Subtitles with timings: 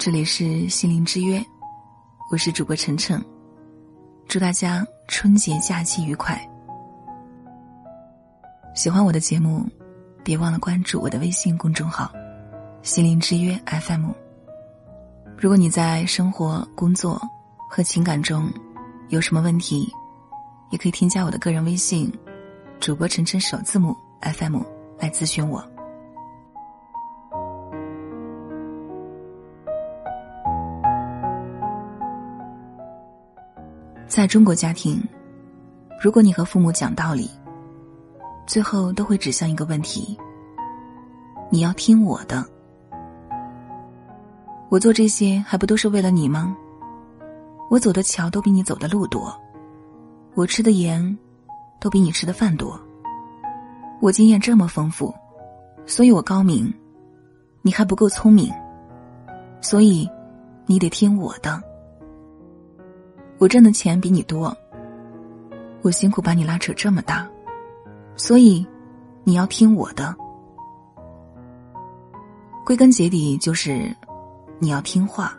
[0.00, 1.44] 这里是心灵之约，
[2.30, 3.22] 我是主播晨晨，
[4.26, 6.40] 祝大家春节假期愉快。
[8.74, 9.62] 喜欢我的节目，
[10.24, 12.10] 别忘了关注我的微信公众号
[12.80, 14.08] “心灵之约 FM”。
[15.36, 17.20] 如果你在生活、工作
[17.68, 18.50] 和情感中
[19.10, 19.86] 有什么问题，
[20.70, 22.10] 也可以添加我的个人微信
[22.80, 24.62] “主播晨晨首字母 FM”
[24.98, 25.62] 来咨询我。
[34.10, 35.00] 在中国家庭，
[36.02, 37.30] 如果你和父母讲道理，
[38.44, 40.18] 最后都会指向一个问题：
[41.48, 42.44] 你要听我的。
[44.68, 46.56] 我做这些还不都是为了你吗？
[47.70, 49.32] 我走的桥都比你走的路多，
[50.34, 51.16] 我吃的盐
[51.78, 52.78] 都比你吃的饭多。
[54.00, 55.14] 我经验这么丰富，
[55.86, 56.74] 所以我高明，
[57.62, 58.52] 你还不够聪明，
[59.60, 60.10] 所以
[60.66, 61.62] 你得听我的。
[63.40, 64.54] 我挣的钱比你多，
[65.80, 67.26] 我辛苦把你拉扯这么大，
[68.14, 68.66] 所以
[69.24, 70.14] 你要听我的。
[72.66, 73.96] 归根结底就是
[74.58, 75.34] 你要听话。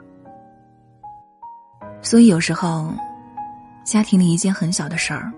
[2.02, 2.92] 所以有时候，
[3.86, 5.32] 家庭里一件很小的事儿，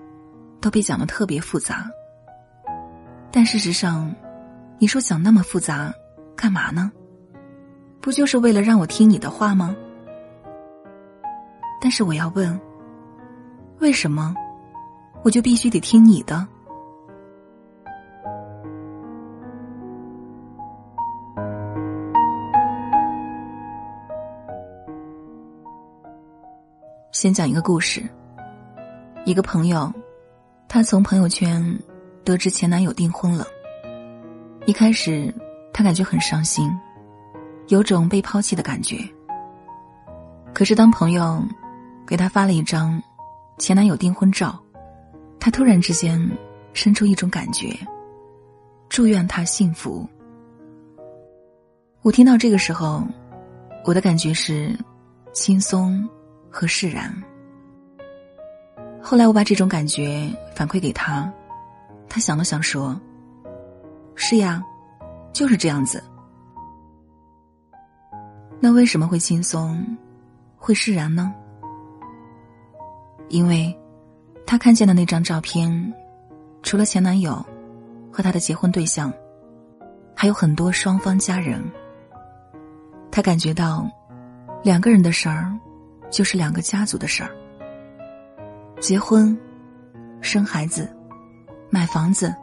[0.62, 1.86] 都被讲的特别复杂。
[3.30, 4.10] 但事实上，
[4.80, 5.94] 你说讲那么复杂，
[6.34, 6.90] 干嘛呢？
[8.00, 9.76] 不就是为了让我听你的话吗？
[11.84, 12.58] 但是我要问，
[13.82, 14.34] 为什么
[15.22, 16.48] 我就必须得听你的？
[27.12, 28.02] 先讲一个故事。
[29.26, 29.92] 一个朋友，
[30.70, 31.62] 她从朋友圈
[32.24, 33.46] 得知前男友订婚了。
[34.66, 35.36] 一开始，
[35.74, 36.72] 她感觉很伤心，
[37.68, 38.98] 有种被抛弃的感觉。
[40.54, 41.44] 可是当朋友……
[42.06, 43.02] 给他发了一张
[43.58, 44.60] 前男友订婚照，
[45.40, 46.20] 他突然之间
[46.74, 47.78] 生出一种感觉，
[48.90, 50.08] 祝愿他幸福。
[52.02, 53.04] 我听到这个时候，
[53.86, 54.78] 我的感觉是
[55.32, 56.08] 轻松
[56.50, 57.14] 和释然。
[59.02, 61.32] 后来我把这种感觉反馈给他，
[62.10, 63.00] 他想了想说
[64.16, 64.64] ：“是呀，
[65.32, 66.04] 就是这样子。”
[68.60, 69.86] 那为什么会轻松，
[70.58, 71.34] 会释然呢？
[73.30, 73.76] 因为，
[74.46, 75.94] 他看见的那张照片，
[76.62, 77.44] 除了前男友
[78.12, 79.12] 和他的结婚对象，
[80.16, 81.64] 还有很多双方家人。
[83.10, 83.90] 他感觉到，
[84.64, 85.52] 两个人的事儿，
[86.12, 87.32] 就是两个家族的事儿。
[88.80, 89.36] 结婚、
[90.22, 90.88] 生孩子、
[91.70, 92.36] 买房子、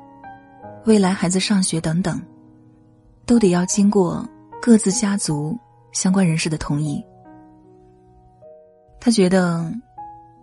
[0.87, 2.21] 未来孩子上学等等，
[3.27, 4.27] 都得要经过
[4.61, 5.57] 各自家族
[5.93, 7.05] 相关人士的同意。
[8.99, 9.73] 他觉得。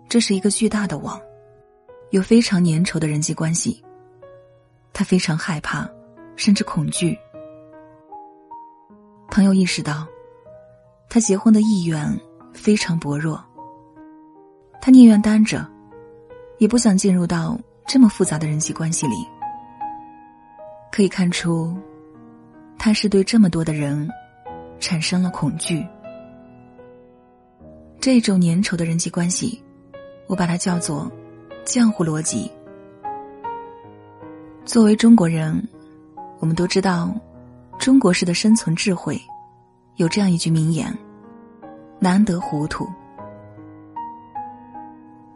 [0.09, 1.19] 这是一个巨大的网，
[2.11, 3.83] 有非常粘稠的人际关系。
[4.93, 5.87] 他非常害怕，
[6.35, 7.17] 甚至恐惧。
[9.29, 10.07] 朋友意识到，
[11.09, 12.07] 他结婚的意愿
[12.53, 13.43] 非常薄弱。
[14.81, 15.67] 他宁愿单着，
[16.57, 19.15] 也不想进入到这么复杂的人际关系里。
[20.89, 21.77] 可以看出，
[22.79, 24.09] 他是对这么多的人
[24.79, 25.85] 产生了恐惧。
[27.99, 29.61] 这种粘稠的人际关系。
[30.27, 31.09] 我把它叫做
[31.65, 32.51] “浆糊逻辑”。
[34.65, 35.67] 作为中国人，
[36.39, 37.13] 我们都知道
[37.79, 39.19] 中国式的生存智慧，
[39.95, 40.95] 有这样一句名言
[41.99, 42.87] ：“难得糊涂。”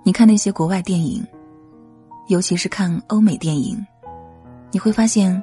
[0.03, 1.25] 你看那些国外电影，
[2.27, 3.83] 尤其是看欧美电影，
[4.71, 5.41] 你会发现，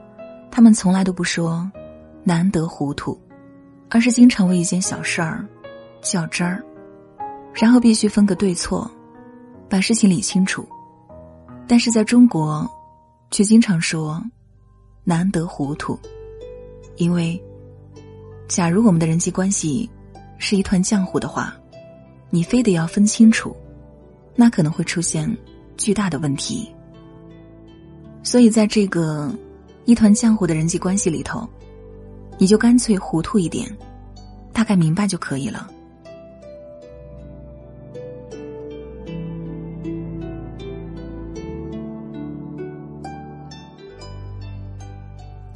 [0.51, 1.71] 他们从来都不说
[2.23, 3.19] “难得糊涂”，
[3.89, 5.47] 而是经常为一件小事儿
[6.03, 6.63] 较真儿，
[7.55, 8.91] 然后必须分个对错。
[9.69, 10.67] 把事情理清楚，
[11.67, 12.69] 但是在中国，
[13.31, 14.23] 却经常说
[15.05, 15.99] “难得糊涂”，
[16.97, 17.41] 因为，
[18.49, 19.88] 假如我们的人际关系
[20.38, 21.55] 是一团浆糊的话，
[22.31, 23.55] 你非得要分清楚，
[24.35, 25.31] 那可能会出现
[25.76, 26.70] 巨大的问题。
[28.23, 29.31] 所以，在这个
[29.85, 31.47] 一团浆糊的人际关系里头，
[32.38, 33.70] 你就干脆糊涂一点，
[34.53, 35.70] 大概明白就可以了。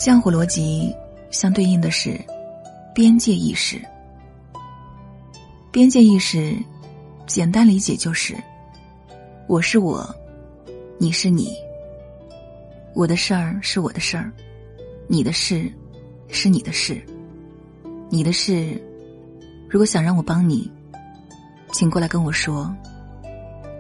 [0.05, 0.93] 浆糊逻辑
[1.31, 2.21] 相对应的是
[2.93, 3.81] 边界意识。
[5.71, 6.57] 边界意识，
[7.25, 8.37] 简单理解就是：
[9.47, 10.05] 我是我，
[10.99, 11.55] 你是你。
[12.95, 14.33] 我的事儿是我的事儿，
[15.07, 15.73] 你的事
[16.27, 17.01] 是你的事。
[18.11, 18.83] 你的事
[19.71, 20.69] 如果想让我帮你，
[21.71, 22.75] 请过来跟我说。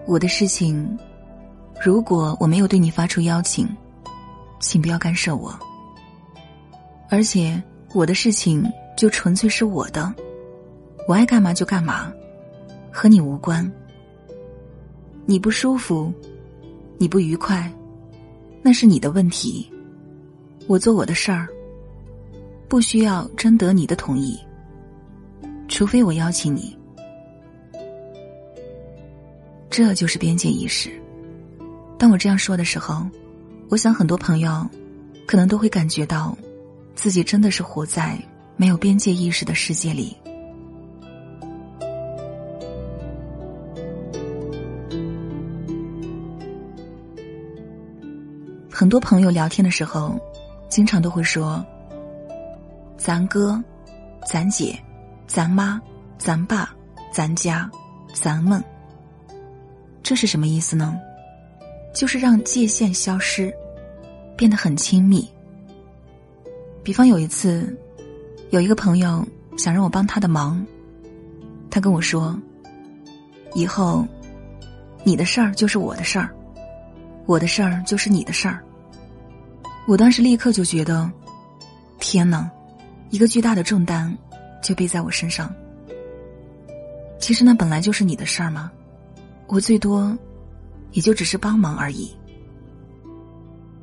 [0.06, 0.88] 我的事情，
[1.84, 3.68] 如果我没有对你发出邀请，
[4.60, 5.52] 请不要干涉我。
[7.12, 7.62] 而且
[7.92, 8.66] 我的事情
[8.96, 10.10] 就纯粹是我的，
[11.06, 12.10] 我爱干嘛就干嘛，
[12.90, 13.70] 和你无关。
[15.26, 16.10] 你不舒服，
[16.96, 17.70] 你不愉快，
[18.62, 19.70] 那是你的问题。
[20.66, 21.46] 我做我的事儿，
[22.66, 24.38] 不需要征得你的同意，
[25.68, 26.74] 除非我邀请你。
[29.68, 30.90] 这就是边界意识。
[31.98, 33.06] 当我这样说的时候，
[33.68, 34.66] 我想很多朋友
[35.26, 36.34] 可能都会感觉到，
[36.94, 38.18] 自己真的是活在
[38.56, 40.16] 没有边界意识的世界里。
[48.70, 50.18] 很多朋友聊天的时候，
[50.68, 51.64] 经常都会说
[52.98, 53.62] ：“咱哥、
[54.26, 54.76] 咱姐、
[55.26, 55.80] 咱妈、
[56.18, 56.74] 咱爸、
[57.12, 57.70] 咱家、
[58.12, 58.62] 咱们。”
[60.02, 60.98] 这是什么意思呢？
[61.94, 63.54] 就是让界限消失，
[64.36, 65.30] 变得很亲密。
[66.82, 67.76] 比方有一次，
[68.50, 69.24] 有一个朋友
[69.56, 70.64] 想让我帮他的忙，
[71.70, 72.36] 他跟我说
[73.54, 74.06] ：“以后，
[75.04, 76.34] 你的事儿就是我的事儿，
[77.24, 78.62] 我的事儿就是你的事儿。”
[79.86, 81.10] 我当时立刻就觉得，
[81.98, 82.50] 天哪，
[83.10, 84.16] 一个巨大的重担
[84.62, 85.54] 就背在我身上。
[87.20, 88.70] 其实那本来就是你的事儿吗？
[89.46, 90.16] 我最多，
[90.90, 92.12] 也就只是帮忙而已。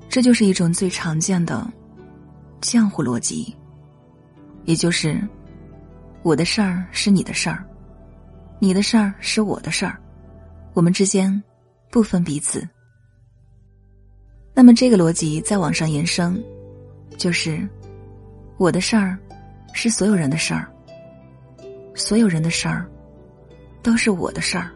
[0.10, 1.66] 这就是一种最常见的
[2.62, 3.56] 浆糊逻辑，
[4.66, 5.20] 也就是
[6.24, 7.66] 我的事儿是你的事儿，
[8.60, 10.00] 你的事儿是我的事儿，
[10.74, 11.42] 我们之间
[11.90, 12.68] 不分彼此。
[14.54, 16.44] 那么这个逻辑再往上延伸，
[17.18, 17.68] 就是
[18.58, 19.18] 我的事儿
[19.74, 20.70] 是所有人的事儿，
[21.96, 22.86] 所有人的事儿
[23.82, 24.70] 都是我的事儿。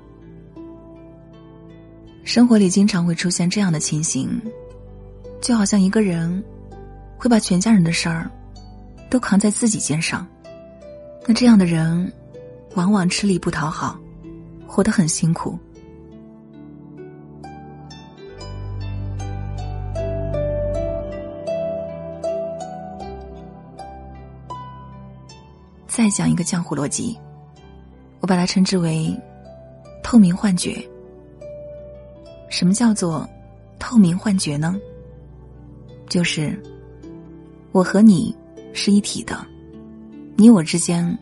[2.24, 4.42] 生活里经常会出现这样的情形，
[5.42, 6.42] 就好像一个人
[7.24, 8.30] 会把全家人的事儿
[9.10, 10.28] 都扛在自己肩上，
[11.26, 12.12] 那这样的人
[12.76, 13.98] 往往吃力不讨好，
[14.68, 15.58] 活得很辛苦。
[25.88, 27.18] 再讲一个江湖逻辑，
[28.20, 29.18] 我把它称之为
[30.04, 30.86] 透明幻觉。
[32.50, 33.26] 什么叫做
[33.80, 34.76] 透明幻觉呢？
[36.10, 36.62] 就是
[37.74, 38.34] 我和你
[38.72, 39.36] 是一体的，
[40.36, 41.18] 你我之间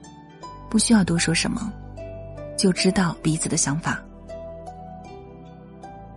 [0.70, 1.72] 不需要多说什么，
[2.58, 4.04] 就知道彼此的想法。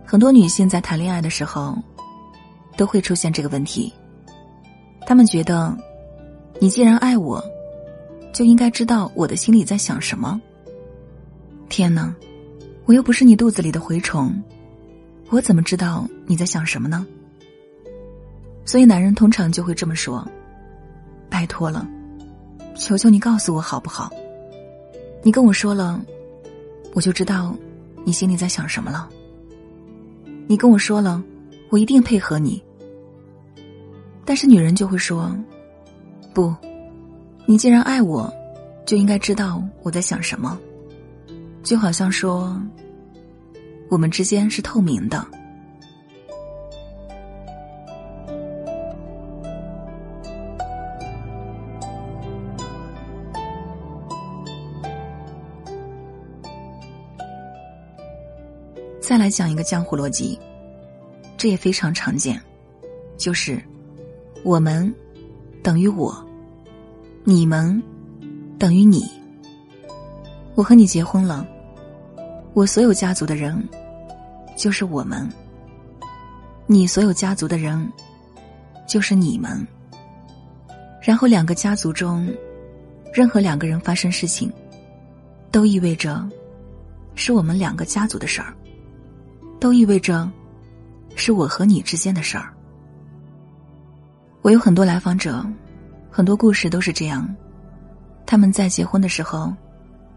[0.05, 1.77] 很多女性在谈恋爱的时候
[2.75, 3.93] 都会出现这个问题，
[5.07, 5.73] 她们觉得
[6.59, 7.41] 你既然爱我，
[8.33, 10.39] 就应该知道我的心里在想什么。
[11.69, 12.13] 天哪，
[12.83, 14.35] 我又不是你肚子里的蛔虫。
[15.29, 17.07] 我怎么知道你在想什么呢？
[18.65, 20.27] 所以男人通常就会这么说
[21.29, 21.87] ：“拜托了，
[22.75, 24.11] 求求你告诉我好不好？
[25.23, 26.01] 你跟我说了，
[26.93, 27.55] 我就知道
[28.03, 29.07] 你心里在想什么了。
[30.47, 31.23] 你跟我说了，
[31.69, 32.61] 我一定配合你。”
[34.25, 35.35] 但是女人就会说
[36.33, 36.53] ：“不，
[37.45, 38.33] 你既然爱我，
[38.85, 40.59] 就应该知道我在想什么。”
[41.63, 42.59] 就好像说。
[43.87, 45.25] 我们之间是透明的。
[59.15, 60.37] 再来讲一个江湖逻辑，
[61.37, 62.37] 这也非常常见，
[63.15, 63.63] 就是
[64.43, 64.93] 我们
[65.63, 66.13] 等于我，
[67.23, 67.81] 你们
[68.59, 69.09] 等于你。
[70.53, 71.47] 我和你结婚了。
[72.53, 73.57] 我所有家族的人，
[74.57, 75.25] 就是我们；
[76.67, 77.89] 你所有家族的人，
[78.85, 79.65] 就是你们。
[81.01, 82.29] 然后两个家族中，
[83.13, 84.51] 任何两个人发生事情，
[85.51, 86.21] 都意味着
[87.15, 88.53] 是我们两个家族的事儿，
[89.65, 90.31] 都意味着
[91.15, 92.53] 是我和你之间的事儿。
[94.43, 95.43] 我有很多来访者，
[96.11, 97.27] 很多故事都是这样。
[98.27, 99.51] 他们在结婚的时候，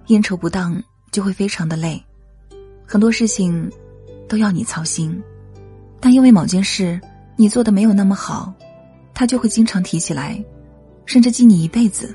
[0.09, 0.79] 应酬不当，
[1.13, 1.99] 就会非常的累。
[2.87, 3.73] 很多事情
[4.29, 5.19] 都要你操心，
[5.99, 7.01] 但因为某件事
[7.35, 8.53] 你做的没有那么好，
[9.15, 10.45] 他就会经常提起来，
[11.07, 12.15] 甚至记你一辈子。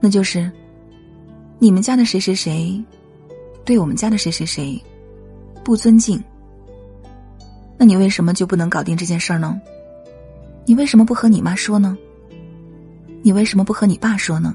[0.00, 0.50] 那就是
[1.58, 2.82] 你们家的谁谁谁
[3.66, 4.82] 对我们家的谁谁谁
[5.64, 6.22] 不尊敬。
[7.76, 9.60] 那你为什么就不能搞定这件事儿呢？
[10.64, 11.98] 你为什么不和你妈说呢？
[13.22, 14.54] 你为什么不和你爸说呢？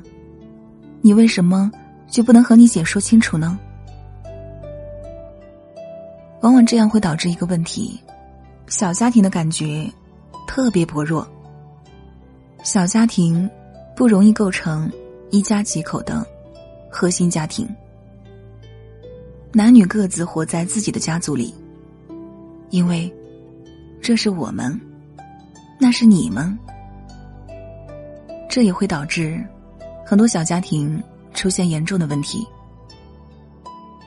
[1.02, 1.72] 你为什么
[2.08, 3.60] 就不能和你姐说清楚呢？
[6.42, 8.00] 往往这样会导致一个问题：
[8.68, 9.92] 小家庭的感觉
[10.48, 11.28] 特别薄弱。
[12.64, 13.50] 小家庭
[13.96, 14.92] 不容易构成
[15.32, 16.26] 一家几口的
[16.90, 17.68] 核心家庭，
[19.52, 21.54] 男女各自活在自己的家族里，
[22.70, 23.12] 因为
[24.00, 24.80] 这是我们，
[25.80, 26.58] 那是你们。
[28.48, 29.44] 这也会导致
[30.06, 31.02] 很多小家庭
[31.34, 32.46] 出现严重的问题。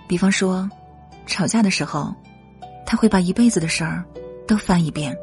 [0.09, 0.69] 比方说，
[1.27, 2.15] 吵架的时候，
[2.87, 4.05] 他会把一辈子的事儿
[4.47, 5.17] 都翻一遍。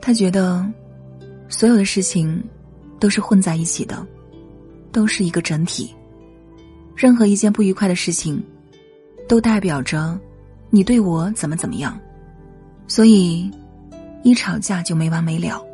[0.00, 0.66] 他觉得
[1.48, 2.42] 所有的事情
[2.98, 4.04] 都是混在一起的，
[4.90, 5.94] 都是一个整体。
[6.96, 8.42] 任何一件不愉快的事情，
[9.26, 10.18] 都代表着
[10.70, 11.98] 你对我怎么怎么样。
[12.86, 13.50] 所以，
[14.22, 15.64] 一吵架就没完没了，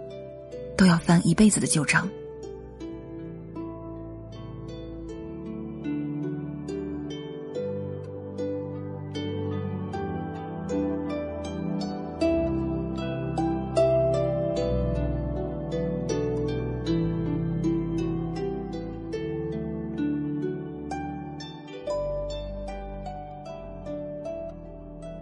[0.77, 2.09] 都要翻一辈子的旧账。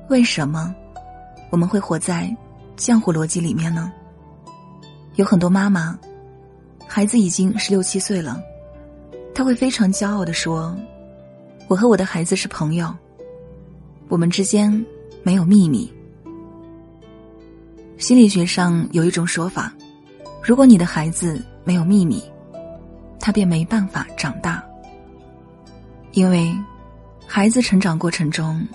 [0.09, 0.75] 为什么
[1.51, 2.35] 我们会活在
[2.79, 3.93] 浆糊逻辑里面呢？
[5.17, 5.99] 有很多妈妈，
[6.87, 8.41] 孩子已经十六七岁了，
[9.35, 10.75] 他会非常骄傲的说
[11.69, 12.95] ：“我和我的孩子是朋友，
[14.09, 14.73] 我们之间
[15.23, 15.93] 没有秘密。”
[17.99, 19.71] 心理学上有一种说法：
[20.43, 22.23] 如果你的孩子没有秘密，
[23.21, 24.65] 他便没办法长大，
[26.13, 26.57] 因为
[27.27, 28.67] 孩子成长过程中。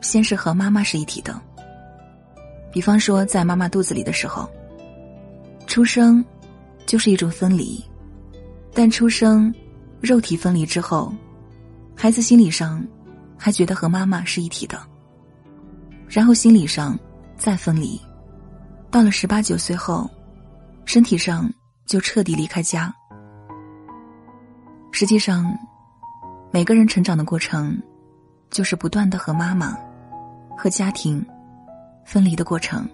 [0.00, 1.40] 先是和妈妈是一体的，
[2.72, 4.48] 比方说在妈妈肚子里的时候，
[5.66, 6.24] 出生
[6.86, 7.84] 就是一种分离，
[8.72, 9.54] 但出生
[10.00, 11.12] 肉体分离之后，
[11.94, 12.84] 孩子心理上
[13.36, 14.80] 还觉得和妈妈是一体的，
[16.08, 16.98] 然后心理上
[17.36, 18.00] 再分离，
[18.90, 20.08] 到了十八九岁后，
[20.86, 21.48] 身体上
[21.86, 22.92] 就彻底离开家。
[24.92, 25.56] 实际上，
[26.50, 27.80] 每个人成长的过程，
[28.50, 29.78] 就是不断的和妈妈。
[30.60, 31.24] 和家庭
[32.04, 32.86] 分离的过程。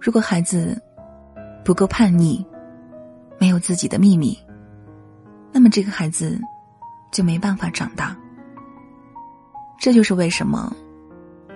[0.00, 0.82] 如果孩子
[1.62, 2.42] 不够叛逆，
[3.38, 4.34] 没有自己的秘密，
[5.52, 6.40] 那么这个孩子
[7.12, 8.16] 就没办法长大。
[9.78, 10.74] 这就是为什么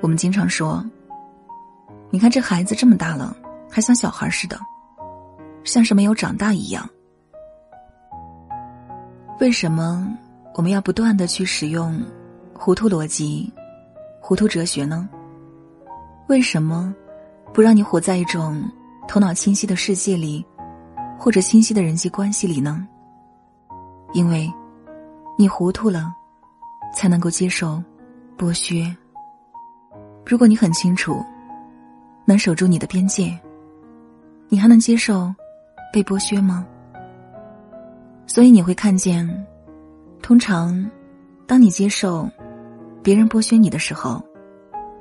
[0.02, 0.84] 我们经常说
[2.12, 3.34] ：“你看这孩子这么大了，
[3.70, 4.60] 还像小孩似的，
[5.64, 6.86] 像是没有长大一样。”
[9.40, 10.06] 为什么
[10.52, 11.98] 我们要不断的去使用
[12.52, 13.50] 糊涂逻辑？
[14.26, 15.06] 糊涂哲学呢？
[16.28, 16.94] 为什么
[17.52, 18.64] 不让你活在一种
[19.06, 20.42] 头脑清晰的世界里，
[21.18, 22.88] 或者清晰的人际关系里呢？
[24.14, 24.50] 因为，
[25.36, 26.10] 你糊涂了，
[26.94, 27.82] 才能够接受
[28.38, 28.96] 剥削。
[30.24, 31.22] 如果你很清楚，
[32.24, 33.38] 能守住你的边界，
[34.48, 35.30] 你还能接受
[35.92, 36.66] 被剥削吗？
[38.26, 39.28] 所以你会看见，
[40.22, 40.90] 通常，
[41.46, 42.26] 当你接受。
[43.04, 44.24] 别人剥削你的时候，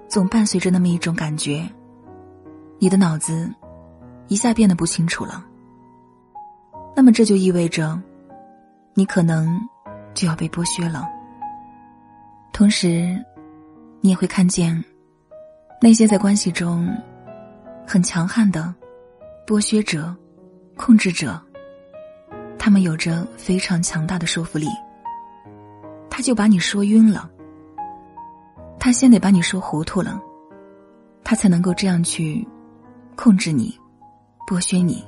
[0.10, 1.66] 总伴随着那么一种感觉，
[2.78, 3.50] 你的脑子
[4.28, 5.42] 一下变得不清楚了。
[6.94, 7.98] 那么这就意味着，
[8.94, 9.58] 你可能
[10.14, 11.08] 就要被剥削了。
[12.52, 13.18] 同时，
[14.02, 14.84] 你也会看见
[15.82, 16.86] 那些在关系中
[17.88, 18.76] 很强悍的
[19.48, 20.14] 剥削者、
[20.76, 21.42] 控制者，
[22.60, 24.68] 他们有着非常强大的说服力，
[26.10, 27.30] 他就把你说晕了。
[28.86, 30.22] 他先得把你说糊涂了，
[31.24, 32.46] 他才能够这样去
[33.16, 33.74] 控制你、
[34.46, 35.02] 剥削你。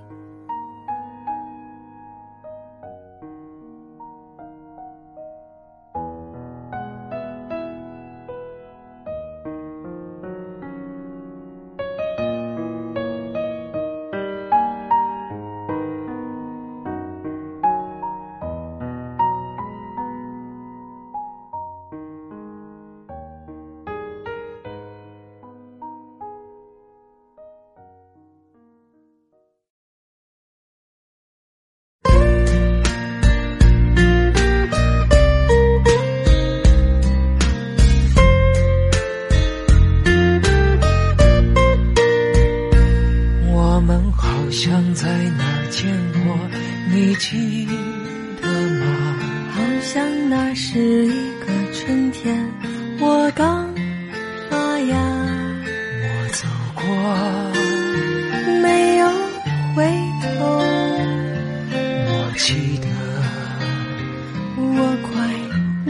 [56.86, 56.94] 过，
[58.62, 59.08] 没有
[59.75, 59.86] 回
[60.22, 60.27] 头。
[62.08, 62.88] 我记得，
[64.58, 64.63] 我
[65.04, 65.13] 快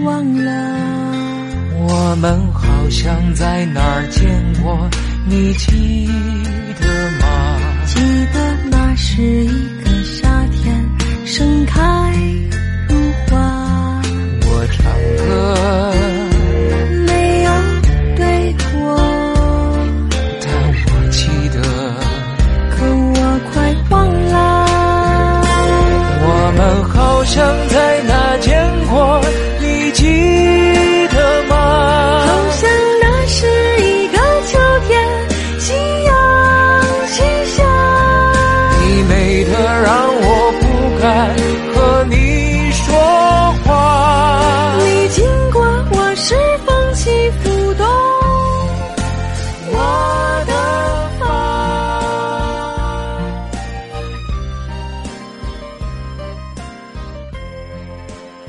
[0.04, 0.50] 忘了。
[1.88, 4.90] 我们好像在哪儿见过，
[5.28, 6.08] 你记
[6.80, 7.24] 得吗？
[7.86, 8.00] 记
[8.34, 8.38] 得
[8.72, 9.48] 那是一
[9.84, 10.90] 个夏天，
[11.26, 11.82] 盛开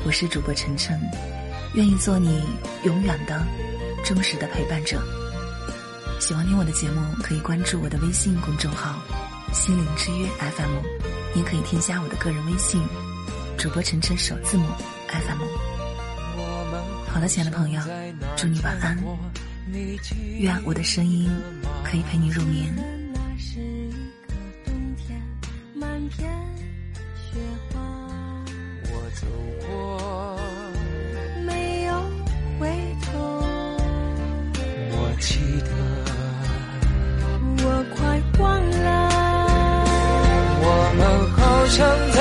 [0.07, 0.97] 我是主播晨晨，
[1.73, 2.41] 愿意做你
[2.85, 3.45] 永远的、
[4.05, 5.03] 忠实的陪伴者。
[6.17, 9.01] 喜欢听我的节目，可以关注我的微信公众号
[9.51, 12.81] “心灵之约 FM”，也可以添加我的个人微信
[13.59, 14.65] “主播晨晨首字母
[15.09, 15.41] FM”。
[17.09, 17.81] 好的，亲爱的朋友，
[18.37, 18.97] 祝你晚安。
[20.39, 21.29] 愿我的声音
[21.83, 22.96] 可以陪你入眠。
[41.77, 42.16] 唱。